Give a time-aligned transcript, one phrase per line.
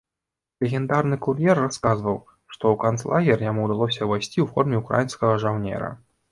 [0.63, 2.17] Легендарны кур'ер расказваў,
[2.53, 5.97] што ў канцлагер яму ўдалося ўвайсці ў форме ўкраінскага жаўнера.